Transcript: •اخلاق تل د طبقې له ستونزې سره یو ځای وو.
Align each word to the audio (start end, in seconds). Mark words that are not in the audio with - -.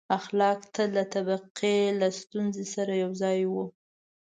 •اخلاق 0.17 0.59
تل 0.73 0.89
د 0.97 0.99
طبقې 1.13 1.77
له 1.99 2.07
ستونزې 2.19 2.65
سره 2.75 2.91
یو 3.03 3.11
ځای 3.21 3.39
وو. 3.51 3.65